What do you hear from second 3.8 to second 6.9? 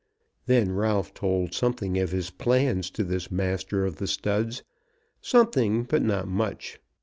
of the Studs, something, but not much.